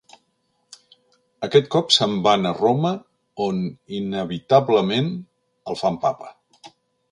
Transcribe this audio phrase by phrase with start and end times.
[1.47, 2.95] Aquest cop se'n van a Roma
[3.49, 3.61] on,
[4.01, 5.13] inevitablement,
[5.75, 6.35] el fan Papa.